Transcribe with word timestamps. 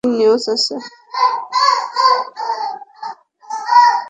একটা 0.03 0.09
breaking 0.09 0.19
news 0.19 0.43
আছে। 0.55 0.75